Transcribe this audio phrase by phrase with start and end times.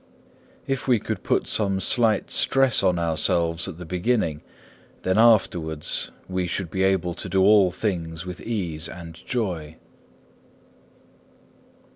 [0.65, 4.41] If we would put some slight stress on ourselves at the beginning,
[5.03, 9.75] then afterwards we should be able to do all things with ease and joy.